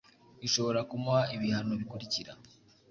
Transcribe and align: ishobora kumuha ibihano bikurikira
ishobora 0.47 0.79
kumuha 0.89 1.21
ibihano 1.35 1.73
bikurikira 1.79 2.31